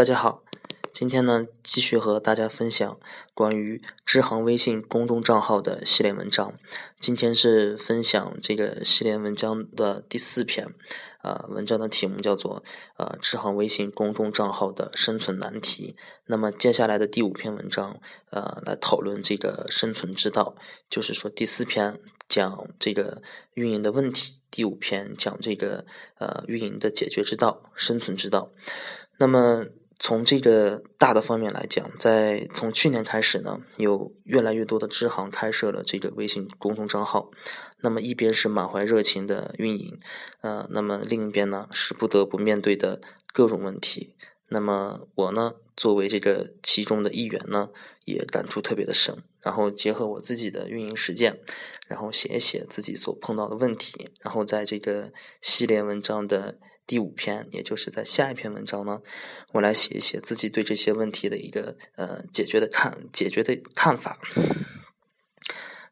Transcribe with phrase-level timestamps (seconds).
[0.00, 0.42] 大家好，
[0.94, 2.98] 今天呢继续和大家分享
[3.34, 6.54] 关于支行微信公众账号的系列文章。
[6.98, 10.68] 今天是分享这个系列文章的第四篇，
[11.22, 12.62] 呃，文章的题目叫做
[12.96, 15.94] 《呃支行微信公众账号的生存难题》。
[16.24, 20.56] 那么接下来的第五篇文章，呃，来讨论这个生存之道，
[20.88, 23.20] 就是说第四篇讲这个
[23.52, 25.84] 运营的问题，第五篇讲这个
[26.16, 28.50] 呃运营的解决之道、生存之道。
[29.18, 29.66] 那么
[30.02, 37.30] 从这个大的方面来讲，在从去年开始呢，有越来越多的支行开设了这个微信公众账号。
[37.82, 39.98] 那么一边是满怀热情的运营，
[40.40, 43.02] 呃，那么另一边呢是不得不面对的
[43.34, 44.16] 各种问题。
[44.48, 47.68] 那么我呢，作为这个其中的一员呢，
[48.06, 49.22] 也感触特别的深。
[49.42, 51.38] 然后结合我自己的运营实践，
[51.86, 56.58] 然后写一写自己所碰到的问题，然后在这个系列文章的。
[56.86, 59.00] 第五篇，也就是在下一篇文章呢，
[59.52, 64.18] 我来写一写自己对这些问题的一个呃解决的看解决的看法。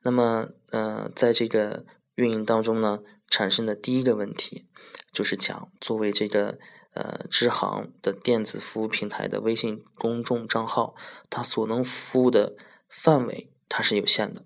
[0.02, 4.66] 那么，呃，在这个运营当中呢，产生的第一个问题
[5.12, 6.58] 就是讲，作为这个
[6.94, 10.94] 呃支行的电子服务平台的微信公众账号，
[11.28, 12.54] 它所能服务的
[12.88, 14.44] 范围它是有限的。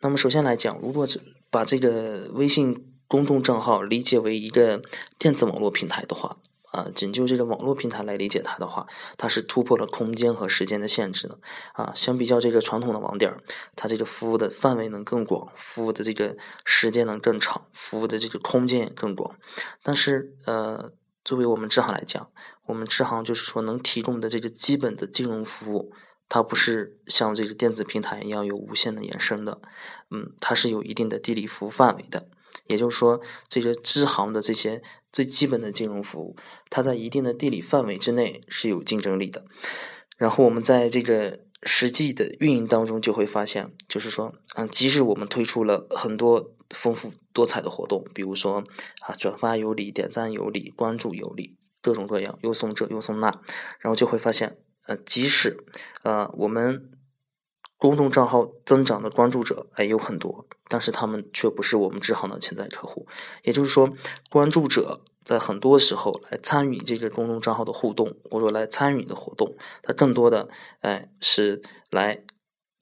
[0.00, 1.20] 那么，首先来讲，如果是
[1.50, 4.82] 把这个微信公众账号理解为一个
[5.18, 6.38] 电子网络平台的话，
[6.72, 11.38] 啊，仅就这个网络平台来理解它的话，它是突破了空间和时间的限制的，
[11.74, 13.32] 啊，相比较这个传统的网点，
[13.76, 19.36] 它这个服务的范围能更广，服务的这个时间能更长，服务的这个空间也更广。
[19.82, 20.92] 但是，呃，
[21.24, 22.28] 作为我们支行来讲，
[22.66, 25.92] 我们支行就是说能提供的这个基本的金融服务，
[26.28, 29.60] 它不是像这个电子平台一样有无限的延伸的，
[30.10, 32.26] 嗯，它是有一定的地理服务范围的。
[32.64, 36.36] 也就是说，这个支行的这些最基本的金融服务，
[36.70, 39.44] 它在一定的地理范围之内是有竞争力的。
[40.16, 48.64] 然后我们在这个实际的运营当中就会发现，就是说，嗯，即使我们推出了很多丰富多彩的活动，比如说
[49.00, 53.28] 啊，转发有礼、点赞有礼、关注有礼，各种各样，又送这又送那，
[53.80, 55.56] 然后就会发现，呃，即使
[56.02, 56.90] 呃我们。
[57.78, 63.06] 公众账号增长的关注者哎有很多，但是他们却不是我们支行的潜在客户。
[63.42, 63.92] 也就是说，
[64.30, 70.48] 关注者在很多时候来参与这个公众账号的互动，或者来参与的活动，他更多的
[70.80, 72.24] 哎是来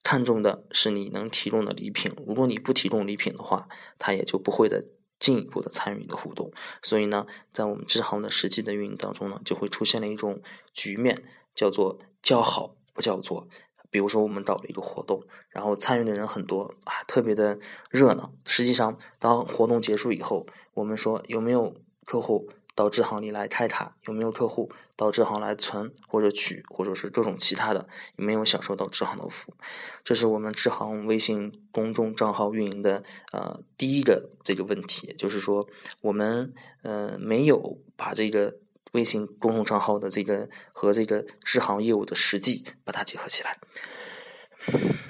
[0.02, 2.12] 看重的是你能提供的礼品。
[2.26, 3.66] 如果你不提供礼品的话，
[3.98, 4.84] 他也就不会的
[5.18, 6.52] 进一步的参与的互动。
[6.82, 10.40] 所以呢，在我们支行的实际的运营当中呢，就会出现了一种
[10.72, 13.48] 局面，叫做叫好不叫座。
[13.94, 17.60] 比如说，我们搞了一个活动，然后参与的人很多啊，特别的
[17.92, 18.32] 热闹。
[18.44, 21.72] 实际上，当活动结束以后，我们说有没有
[22.04, 23.94] 客户到支行里来开卡？
[24.08, 27.86] 有没有客户到支行来存或者取，或者是各种其他的？
[28.16, 29.54] 有没有享受到支行的服务？
[30.02, 35.68] 这是我们支行微信公众账号运营的呃第一个这个问题，就是说
[36.02, 36.52] 我们
[36.82, 38.56] 呃没有把这个。
[38.94, 43.58] 微信公众账号的这个和这个支行业务的实际把它结合起来。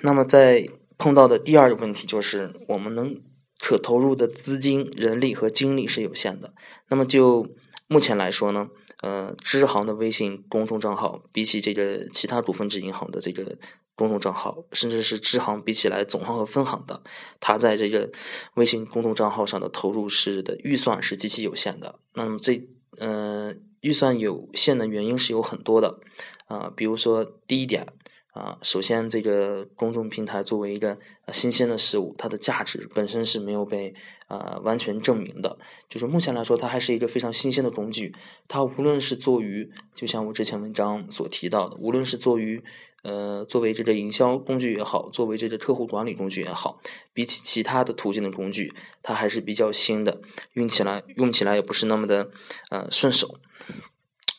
[0.02, 0.68] 那么，在
[0.98, 3.22] 碰到的第二个问题就是，我们能
[3.60, 6.52] 可投入的资金、人力和精力是有限的。
[6.88, 7.46] 那么，就
[7.86, 8.68] 目前来说呢，
[9.02, 13.56] 呃，支行的微信公众账号比起这个其他股份制银行的这个
[13.94, 17.02] 公众账号，甚至是支行比起来总行和分行的，
[17.38, 18.10] 它在这个
[18.54, 22.00] 微信公众账号上的投入是的预算是极其有限的。
[22.14, 22.66] 那么这，
[22.98, 23.54] 呃。
[23.84, 26.00] 预算有限的原因是有很多的，
[26.46, 27.86] 啊，比如说第一点，
[28.32, 30.96] 啊，首先这个公众平台作为一个
[31.32, 33.94] 新鲜的事物，它的价值本身是没有被
[34.26, 35.58] 啊完全证明的，
[35.90, 38.14] 就是目前来说，它还是一个非常新鲜的工具，
[38.48, 42.64] 它无论是做于，就像我之前文章所提到的，无论是做于。
[43.04, 46.80] 呃，作为这个营销工具也好，作为这个客户管理工具也好，
[47.12, 50.22] 比起其他的途径的工具，它还是比较新的，
[50.54, 52.30] 用起来用起来也不是那么的
[52.70, 53.36] 呃顺手。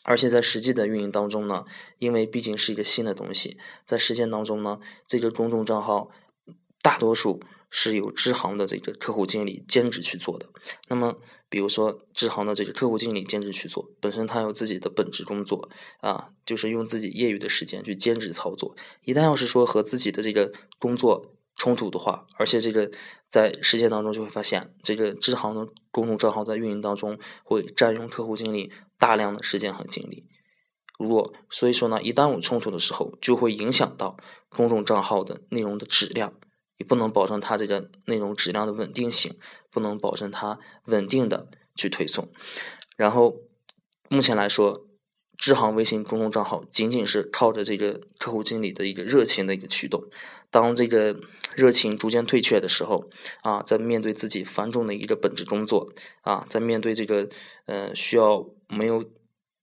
[0.02, 1.64] 而且在实际的运营当中呢，
[1.98, 6.10] 因为毕竟是一个新的东西，在实践当中呢，这个公众账号
[6.82, 7.40] 大多数
[7.70, 10.46] 是由支行的这个客户经理兼职去做的。
[10.88, 11.18] 那么，
[11.48, 15.68] 比如说支行的这个客户经理兼职去做，本身他有自己的本职工作
[16.00, 18.74] 啊，就是用自己业余的时间去兼职操作。
[19.02, 22.90] 一旦要是说和自己的这个工作冲突的话，而且这个
[23.28, 30.26] 在实践当中就会发现，这个支行的公众账号在运营当中会占用客户经理大量的时间和精力。
[30.98, 34.16] 如果所以说呢，一旦有冲突的时候，就会影响到
[34.48, 36.32] 公众账号的内容的质量。
[36.78, 39.34] 也不能保证它这个内容质量的稳定性，
[39.70, 42.28] 不能保证它稳定的去推送。
[42.96, 43.36] 然后
[44.08, 44.86] 目前来说，
[45.36, 50.02] 支行微信公众账号仅仅是靠着这个客户经理的一个热情的一个驱动，
[50.50, 51.14] 当这个
[51.54, 53.10] 热情逐渐退却的时候，
[53.42, 57.28] 啊，在面对自己繁重的一个本职工作，啊，在面对这个
[57.66, 59.04] 呃需要没有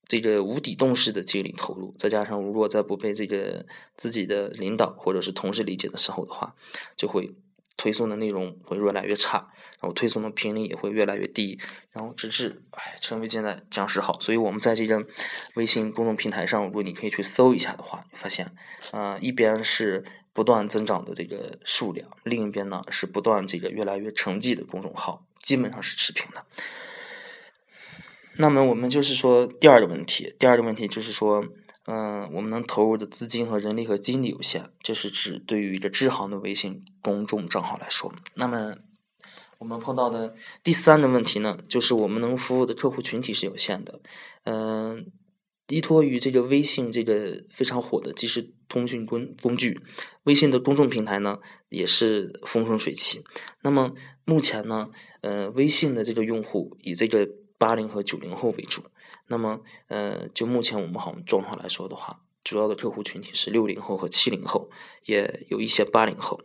[0.07, 3.65] 这个无底洞式的精力投入，再加上如果再不被这个
[3.95, 6.55] 自己的领导或者是同事理解的时候的话，
[6.95, 7.33] 就会。
[7.75, 11.59] 推送的内容会越来越差，然后推送的频率也会越来越低，
[11.91, 14.17] 然后直至哎成为现在僵尸号。
[14.19, 15.03] 所以，我们在这个
[15.55, 18.55] 微信公众平台上，如果你可以去搜一下的话，你发现，
[18.91, 26.45] 呃，一边是不断增长的这个数量，另一边呢是不断这个越来越沉寂的公众号，基本上是持平的。
[28.37, 31.45] 那么，我们就是说第二个问题，第二个问题就是说。
[31.85, 38.13] 嗯，我们能投入的资金和人力和精力有限，这是指对于一个支行的微信公众账号来说。
[38.35, 38.77] 那么，
[39.57, 40.33] 我们碰到的
[40.63, 43.99] 第三个问题呢，就是我们能服务的客户群体是有限的。
[44.45, 45.11] 嗯，
[45.67, 49.81] 依托于这个微信这个非常火的即时通讯工工具，
[50.23, 53.25] 微信的公众平台呢也是风生水起。
[53.61, 53.91] 那么
[54.23, 54.87] 目前呢，
[55.19, 57.27] 呃，微信的这个用户以这个
[57.57, 58.83] 八零和九零后为主。
[59.27, 64.69] 那么，呃，就目前我们行状况来说的话，主要的客户群体是六零后和七零后，
[65.05, 66.41] 也有一些八零后。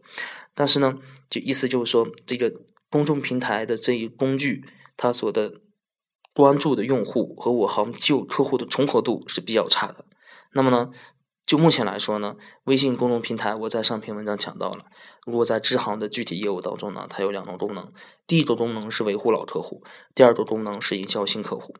[0.54, 2.52] 但是呢，就意思就是说，这个
[2.88, 4.64] 公众平台的这一工具，
[4.96, 5.60] 它所的
[6.32, 10.04] 关注的用户和我行旧客户的重合度是比较差的。
[10.52, 10.90] 那么呢，
[11.48, 14.84] 就目前来说呢，微信公众平台我在上篇文章讲到了，
[15.26, 17.90] 如果在支行的具体业务当中呢，它有两种功能，
[18.26, 19.82] 第一种功能是维护老客户，
[20.14, 21.74] 第二种功能是营销新客户。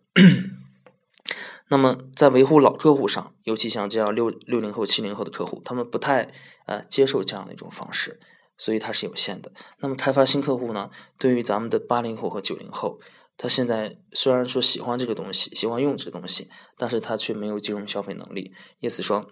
[1.69, 6.33] 那么，在维护老客户上，尤其像这样六六零后、七零后的客户，他们不太
[6.65, 8.19] 呃接受这样的一种方式，
[8.57, 9.53] 所以它是有限的。
[9.81, 10.89] 那么，开发新客户呢？
[11.19, 12.99] 对于咱们的八零后和九零后，
[13.37, 16.49] 他现在虽然说喜欢这个东西，喜欢用这个东西，
[16.79, 19.29] 但是他却没有金融消费能力，意思说，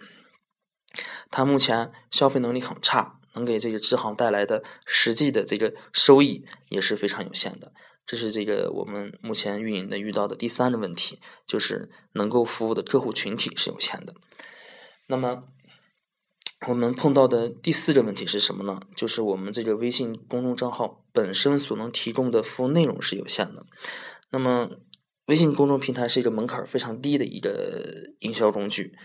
[1.31, 7.73] 他目前消费能力很差，能给这个支行带来的实际的这个收益也是非常有限的。
[8.07, 14.15] 这是这个我们目前运营的遇到的第三个问题，就是能够服务的客户群体是有限的。
[15.09, 15.43] 那么
[16.69, 18.81] 我们碰到的第四个问题是什么呢？
[18.95, 23.67] 就是我们这个微信公众账号本身所能提供的服务内容是有限的。
[24.31, 24.71] 那么
[25.27, 28.97] 微信公众平台是一个门槛非常低的一个营销工具。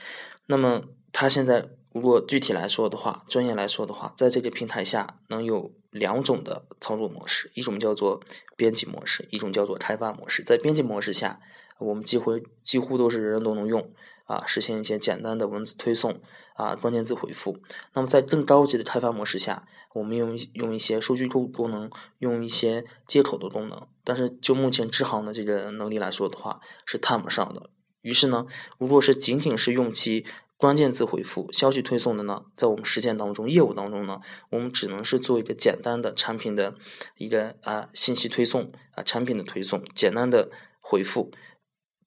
[0.45, 1.71] 那么它现在。
[1.93, 8.21] 如果具体来说的话，专业来说的话，在这个平台下能有两种的操作模式，一种叫做
[8.55, 10.41] 编辑模式，一种叫做开发模式。
[10.43, 11.39] 在编辑模式下，
[11.79, 13.91] 我们几乎几乎都是人人都能用
[14.25, 16.21] 啊，实现一些简单的文字推送
[16.53, 17.57] 啊，关键字回复。
[17.93, 27.69] 那么在更高级的开发模式下，我们用用一些数据库功能，用一些接口的功能，但是就目前支行的这个能力来说的话，是谈不上的。
[28.01, 28.45] 于是呢，
[28.77, 30.25] 如果是仅仅是用其
[30.61, 34.19] 关键字回复、消息推送的呢，在我们实践当中、业务当中呢，
[34.51, 36.75] 我们只能是做一个简单的产品的
[37.17, 41.31] 一个啊信息推送啊产品的推送，简单的回复。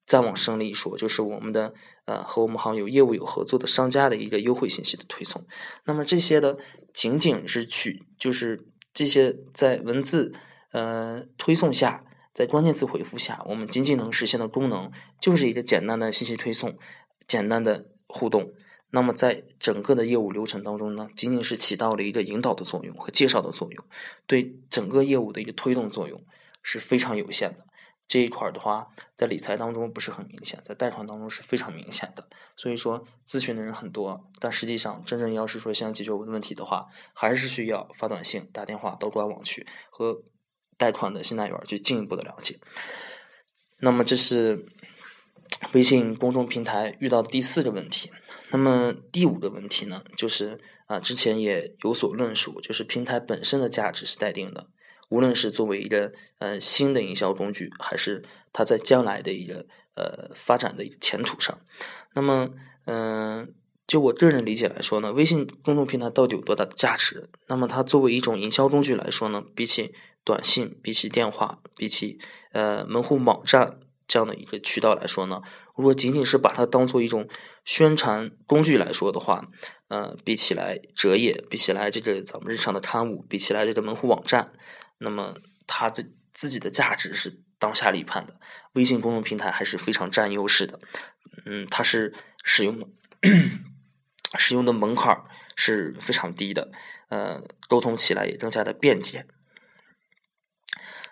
[0.06, 1.74] 再往深了一说，就是我们的
[2.04, 5.44] 呃和我们行有业务有合作的商家的一个优惠信息的推送。
[5.86, 6.56] 那么这些的
[6.92, 10.32] 仅仅是去，就是这些在文字
[10.70, 16.78] 呃推送下，在关键词回复下，我们仅仅能实现的功能，就是一个简单的信息推送，
[17.26, 17.86] 简单的。
[18.14, 18.52] 互动，
[18.90, 23.84] 那么在整个的业务流程当中呢，仅仅是起到了一个引导的作用和介绍的作用，
[24.28, 26.24] 对整个业务的一个推动作用
[26.62, 27.66] 是非常有限的。
[28.06, 32.28] 这一块儿的话，在理财当中不是很明显，在贷款当中是非常明显的。
[32.56, 40.22] 所以说，咨询的人很多，但实际上真正要是说想解决问题的话，还是需要发短信、打电话到官网去和
[40.78, 42.60] 贷款的信贷员去进一步的了解。
[43.80, 44.66] 那么这是。
[45.72, 48.10] 微信公众平台遇到的第四个问题，
[48.50, 54.68] 那么第五个问题呢，就是啊，之前也有所论述，就是平台本身的价值是待定的，
[55.08, 61.58] 无论是作为一个呃新的营销工具，还是它在将来的一个呃发展的一个前途上，
[62.14, 62.50] 那么
[62.84, 63.52] 嗯，
[63.86, 67.28] 就我个人理解来说呢，微信公众平台到底有多大的价值？
[67.48, 72.18] 那么它作为一种营销工具来说呢，比起短信，比起电话，比起
[72.52, 73.80] 呃门户网站。
[74.14, 75.42] 这样的一个渠道来说呢，
[75.74, 77.28] 如果仅仅是把它当做一种
[77.64, 79.48] 宣传工具来说的话，
[79.88, 84.52] 呃，比起来折页，比起来这个咱们日常的刊物，比起来这个门户网站，
[84.98, 85.34] 那么
[85.66, 88.38] 它这自己的价值是当下立判的。
[88.74, 90.78] 微信公众平台还是非常占优势的，
[91.44, 92.86] 嗯，它是使用的
[94.38, 95.24] 使用的门槛
[95.56, 96.70] 是非常低的，
[97.08, 99.26] 呃，沟通起来也更加的便捷。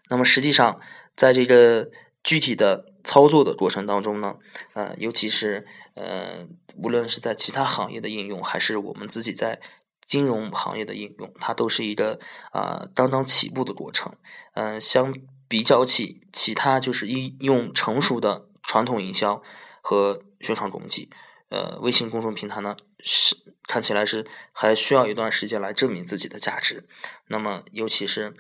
[0.09, 0.81] 那么实际上，
[1.17, 1.91] 在这个
[2.23, 4.37] 具体的操作的过程当中呢，
[4.75, 9.61] 呃，尤其是呃，无论是在其他行业的应用，还是我们自己在
[10.07, 12.21] 金融行业的应用，它都是一个
[12.53, 14.15] 啊刚刚起步的过程。
[14.55, 15.13] 嗯，相
[15.49, 19.43] 比较起其他就是应用成熟的传统营销
[19.81, 21.11] 和宣传工具，
[21.49, 23.37] 呃，微信公众平台呢是
[23.67, 26.87] 看起来是还需要一段时间来证明自己的价值。
[27.27, 28.33] 那么，尤其是。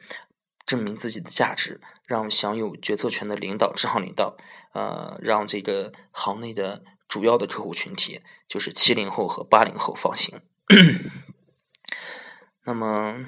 [0.66, 4.36] 证明自己的价值，让享有决策权的领导、支行领导，
[4.72, 10.40] 呃，让这个行内的主要的客户群体，就是七零后和八零后放心。
[12.64, 13.26] 那么，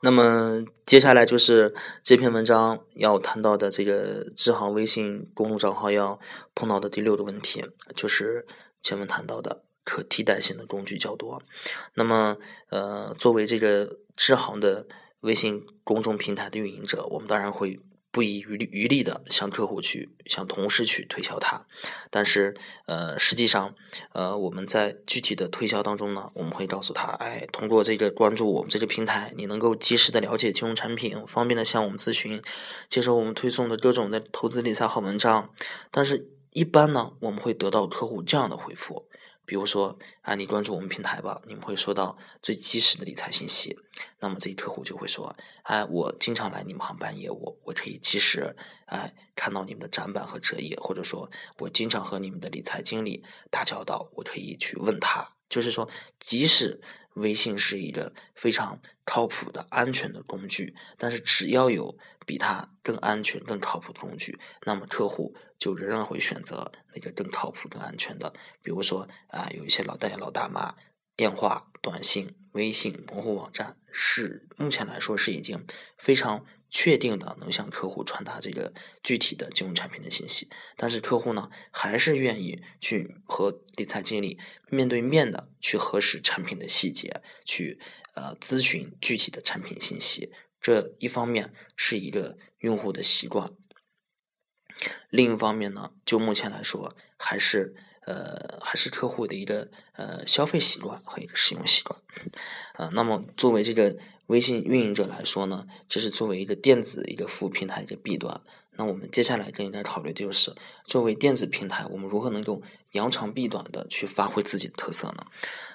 [0.00, 6.20] 那么接下来就是这篇文章要谈到的这个支行微信公众账号要
[6.54, 7.64] 碰到的第六个问题，
[7.94, 8.46] 就是
[8.80, 11.42] 前面谈到的可替代性的工具较多。
[11.94, 12.36] 那么，
[12.68, 14.86] 呃，作为这个支行的。
[15.20, 17.78] 微信公众平台的运营者，我们当然会
[18.10, 21.66] 不遗余力余力的向客户去、向同事去推销它。
[22.08, 22.56] 但是，
[22.86, 23.74] 呃，实际上，
[24.14, 32.40] 呃，我们在具体的推销当中呢，我们会告诉他，哎，通过这个关注我们这个平台，你能够及时的了解金融产品，方便的向我们咨询，
[32.88, 35.50] 接受我们推送的各种的投资理财好文章。
[35.90, 39.06] 但是，一般呢，我们会得到客户这样的回复。
[39.44, 43.78] 比如说啊，你关注我们平台吧，你们会收到最及时的理财信息。
[44.20, 48.54] 那么这些客户就会说，哎，我经常来你们行办业务，我可以及时
[48.86, 55.36] 哎看到你们的展板和折页，或者说我经常和你们的理财经理打交道，我可以去问他。
[55.48, 55.88] 就是说，
[56.20, 56.80] 即使
[57.14, 68.32] 微信是一个非常靠谱的、安全的工具，但是只要有比它更安全、更靠谱的工具，那么客户就仍然会选择那个更靠谱、更安全的。
[68.62, 70.74] 比如说啊，有一些老大爷、老大妈，
[71.16, 75.66] 电话、短信、微信、门户网站，是目前来说是已经
[75.98, 76.44] 非常。
[76.70, 78.72] 确定的能向客户传达这个
[79.02, 87.80] 具体的金融产品的信息，但是客户呢还是愿意去和理财经理面对面的去核实产品的细节，去
[88.14, 90.32] 呃咨询具体的产品信息。
[90.60, 93.52] 这一方面是一个用户的习惯，
[95.08, 97.74] 另一方面呢，就目前来说还是
[98.06, 102.00] 呃还是客户的一个呃消费习惯和一个使用习惯。
[102.74, 103.96] 呃，那么作为这个。
[104.30, 108.40] 微信运营者来说呢，这是作为一个电子一个服务平台一个弊端。
[108.76, 110.54] 那我们接下来更应该考虑的就是，
[110.84, 115.26] 作为电子平台，我们如何能够扬长避短的去发挥自己的特色呢？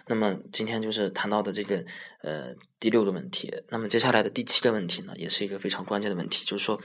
[0.07, 1.83] 那么今天就是谈到的这个
[2.21, 3.53] 呃第六个问题。
[3.67, 6.79] 那么接下来的第七个问题呢，也是一个非常关键的问题，就是说，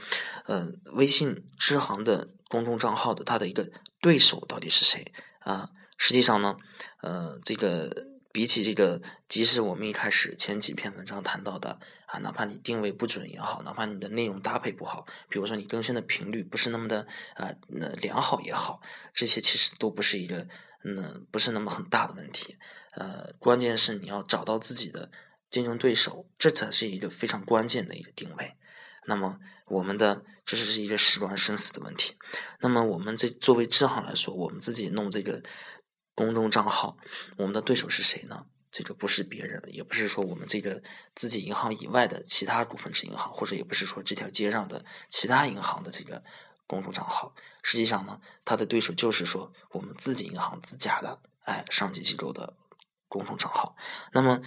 [0.47, 3.69] 呃，微信支行的公众账号的它的一个
[4.01, 5.05] 对手到底是谁
[5.41, 5.69] 啊？
[5.97, 6.57] 实际上呢，
[7.01, 8.07] 呃，这个。
[8.33, 17.05] 比起这个，即使我们一开始前几篇文章谈到的啊，哪怕你定位不准也好，哪怕你的内容搭配不好，比如说你更新的频率不是那么的
[17.35, 18.81] 啊那良好也好，
[19.13, 20.47] 这些其实都不是一个
[20.85, 22.55] 嗯不是那么很大的问题。
[22.91, 25.11] 呃，关键是你要找到自己的
[25.49, 28.55] 竞争对手，这才是一个非常关键的一个定位。
[29.05, 32.15] 那么我们的这是一个事关生死的问题。
[32.59, 35.43] 那么我们这作为支行来说，我们自己弄这个。
[36.13, 36.97] 公众账号，
[37.37, 38.45] 我们的对手是谁呢？
[38.69, 40.83] 这个不是别人，也不是说我们这个
[41.15, 46.21] 自己银行以外的其他股份制银行，或者也不是说这条街上的其他银行的这个
[46.67, 47.33] 公众账号。
[47.63, 52.55] 实际上呢，它的对手就是说我们自己银行自家的哎上级机构的
[53.07, 53.75] 公众账号。
[54.11, 54.41] 那么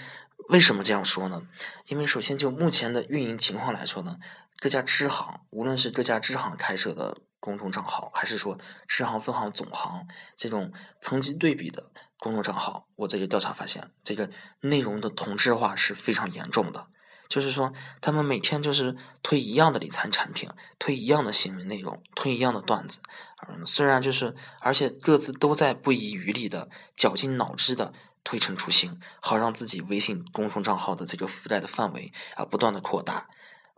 [0.50, 1.49] 为什么这样说呢？
[1.87, 4.18] 因为首先就目前的运营情况来说呢，
[4.64, 7.18] 各家支行，无论是各家支行开设的。
[7.38, 14.30] 公众账号，还是说支行、分行、总行这种层级对比的公众账号，我这个调查发现，这个
[14.61, 16.88] 内容的同质化是非常严重的。
[17.28, 23.02] 就是说，他们每天就是推一样的理财产品，推一样的新闻内容，推一样的段子。
[23.47, 27.92] 嗯，虽然就是，而且各自都在不遗余力的、绞尽脑汁的
[28.25, 33.28] 推陈出新，好让自己微信公众账号的这个覆盖的范围啊不断的扩大，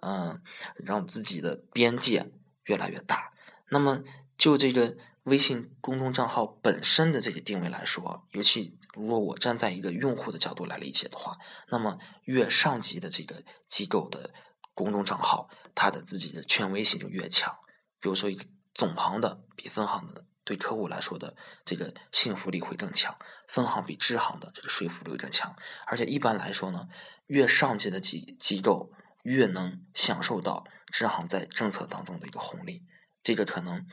[0.00, 0.42] 嗯，
[0.76, 2.30] 让自己的边界
[2.64, 3.32] 越来越大。
[3.70, 4.04] 那么，
[4.38, 11.38] 就这个微信公众账号本身的这个定位来说，尤其如果我站在一个用户的角度来理解的话，
[11.68, 14.32] 那么越上级的这个机构的
[14.74, 17.56] 公众账号，它的自己的权威性就越强。
[17.98, 18.30] 比如说，
[18.72, 21.34] 总行的比分行的对客户来说的
[21.64, 25.56] 这个信服力会更强，分行比支行的这个说服力更强。
[25.86, 26.86] 而且一般来说呢，
[27.26, 28.92] 越上级的机机构
[29.26, 32.86] 越能享受到支行在政策当中的一个红利。
[33.22, 33.84] 这个可能，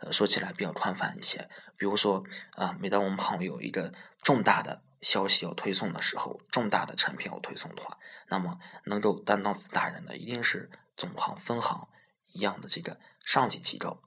[0.00, 1.48] 呃，说起来比较宽泛一些。
[1.76, 7.96] 比如说，啊，每当我们行有一个重大的消息要推送的时候，重大的产品要推送的话，
[8.28, 11.88] 那么能够担当此大任的，一定是总行、分行
[12.32, 14.02] 一样的这个上级机构。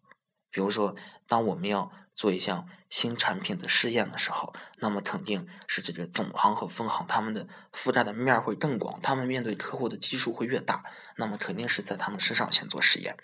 [0.51, 0.95] 比如说，
[1.27, 10.83] 当我们要做一项新产品的试验的时候，那么肯定是这个总行和分行他们的覆盖的面会更广，他们面对客户的基数会越大，
[11.17, 13.17] 那么肯定是在他们身上先做实验。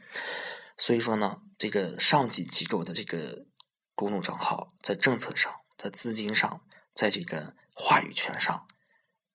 [0.78, 3.46] 所以说呢，这个上级机构的这个
[3.94, 6.62] 公众账号，在政策上、在资金上、
[6.96, 8.68] 在这个话语权上，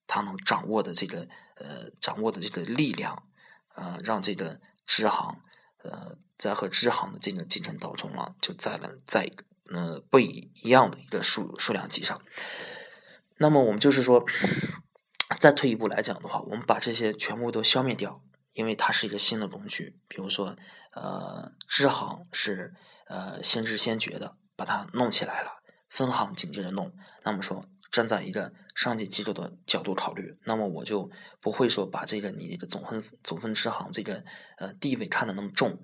[0.06, 3.28] 他能掌握的这个呃掌握的这个力量，
[3.76, 5.40] 呃，让这个支行。
[5.84, 9.30] 呃，在和支行的竞争竞争当中呢，就在了在
[9.72, 12.20] 呃不一样的一个数数量级上。
[13.38, 14.24] 那么我们就是说，
[15.38, 18.22] 再退一步来讲的话，我们把这些全部都消灭掉，
[18.52, 19.98] 因为它是一个新的工具。
[20.08, 20.56] 比如说，
[20.92, 22.74] 呃，支行是
[23.08, 26.92] 呃先知先觉的把它弄起来了，分行紧接着弄。
[27.24, 27.66] 那么说。
[27.90, 31.08] 站在一个上级机构的角度考虑，那么我就
[31.40, 34.24] 不会说把这个你这个总分总分支行这个
[34.58, 35.80] 呃地位看得那么重。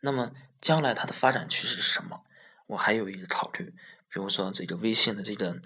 [0.00, 2.22] 那么将来它的发展趋势是什么？
[2.66, 3.74] 我还有一个考虑，
[4.08, 5.60] 比如说这个微信的这个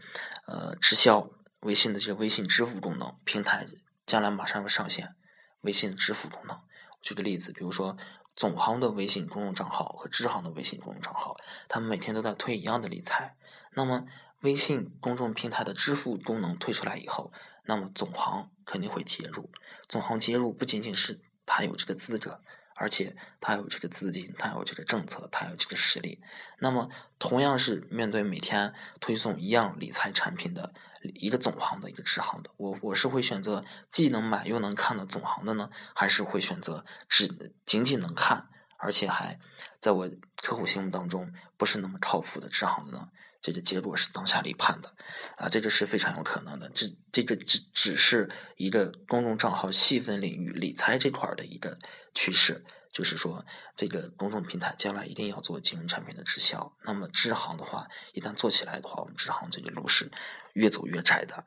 [0.46, 3.66] 呃直销，微信的这个微信支付功能平台
[4.06, 5.14] 将来马上要上线，
[5.62, 6.60] 微信支付功能。
[7.00, 7.96] 举个例子，比如说
[8.36, 11.36] 总行的微信公众账号和支行的微信公众账号，
[11.68, 13.36] 他们每天都在推一样的理财，
[13.74, 14.06] 那么。
[14.42, 17.30] 微信公众平台的支付功能推出来以后，
[17.66, 19.50] 那么总行肯定会介入。
[19.86, 22.40] 总行介入不仅仅是他有这个资格，
[22.80, 26.18] 而且他有这个资金，他有这个政策，他有这个实力。
[26.60, 30.72] 那么同样是面对每天推送一样理财产品的
[31.02, 39.38] 一个总行的一个支行的，我我是会选择既能买又能看的总行的呢，还是会选择只仅仅能看，而且还
[39.78, 40.08] 在我
[40.42, 43.08] 客户心目当中不是那么靠谱的支行的呢？
[43.40, 44.94] 这个结果是当下立判的，
[45.36, 46.68] 啊，这个是非常有可能的。
[46.74, 51.78] 这这个只只是一个公众账号细分领域理财这块的一个
[52.14, 56.76] 趋势，就是说，这个公众平台将来一定要做金融产品的直销。
[56.84, 60.10] 那么支行的话，一旦做起来的话，我们支行这个路是
[60.52, 61.46] 越走越窄的。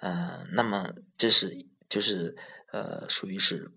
[0.00, 2.34] 嗯，那么这是就是
[2.72, 3.70] 呃，属于是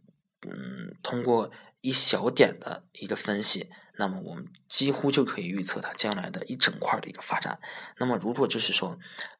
[0.47, 3.69] 嗯，通过一小点的一个分析。
[3.97, 7.59] 那么我们几乎就可以预测它将来的一整块的一个发展。
[7.97, 8.97] 那么如果就是说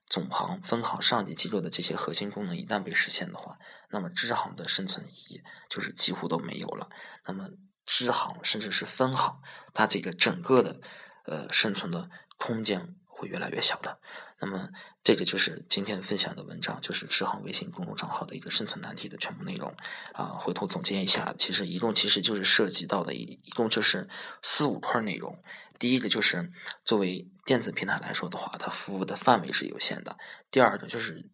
[0.07, 3.59] 总行、分行、上级机构的这些核心功能一旦被实现的话，
[3.91, 6.89] 那么支行的生存意义就是几乎都没有了。
[7.25, 7.49] 那么
[7.85, 9.41] 支行甚至是分行，
[9.73, 10.81] 它这个整个的
[11.25, 12.95] 呃生存的空间。
[13.17, 13.99] 会越来越小的。
[14.39, 14.69] 那么，
[15.03, 19.75] 这个就是今天分享的文章，就是支行微信公众账号的一个生存难题的全部内容。
[20.13, 24.07] 啊，回头总结一下，其实一共其实就是涉及到的一一共就是
[24.41, 25.43] 四五块内容。
[25.79, 26.51] 第一个就是
[26.85, 30.17] 作为电子平台来说的话，它服务的范围是有限的。
[30.49, 31.29] 第二个就是。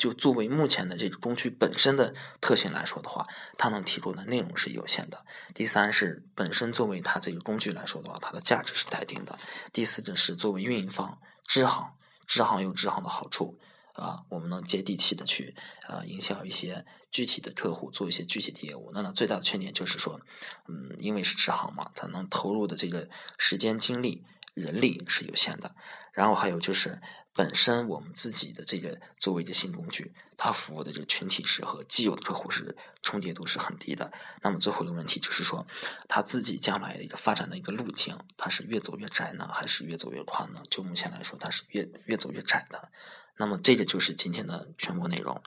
[0.00, 3.26] 就作为目前的这个工具本身的特性来说的话，
[3.58, 5.26] 它能提供的内容是有限的。
[5.54, 9.38] 第三是本身作为它这个工具来说的话，它的价值是待定的。
[9.74, 11.92] 第四个是作为运营方，支行，
[12.26, 13.58] 支行有支行的好处
[13.92, 15.54] 啊，我们能接地气的去
[15.86, 18.90] 啊营销一些具体的客户，做一些具体的业务。
[18.94, 20.18] 那呢最大的缺点就是说，
[20.66, 25.74] 嗯，因为是支行嘛，它能投入的这个时间、精力、人力是有限的。
[26.12, 27.00] 然后还有就是。
[27.32, 34.12] 本身我们自己的这个作为一个新工具，它服务的这个群体是和既有的客户是重叠度是很低的。
[34.42, 35.64] 那么最后一个问题就是说，
[36.08, 40.60] 它自己将来的一个发展的一个路径，它是越走越窄呢，还是越走越宽呢？
[40.68, 42.90] 就目前来说，它是越越走越窄的。
[43.40, 45.42] 那么这个就是今天的全部内容。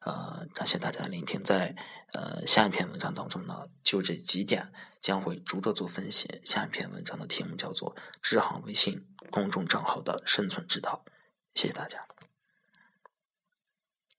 [0.00, 1.42] 呃，感谢大家的聆听。
[1.42, 1.74] 在
[2.12, 6.40] 呃下一篇文章当中呢，就这几点将会逐个做分析。
[6.44, 11.04] 下一篇文章的题目叫做“支行微信公众账号的生存之道”。
[11.54, 12.06] 谢谢大家。